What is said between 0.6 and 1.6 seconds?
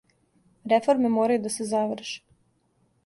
Реформе морају да